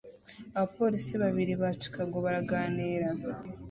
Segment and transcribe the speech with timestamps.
[0.55, 3.07] Abapolisi babiri ba Chicago baraganira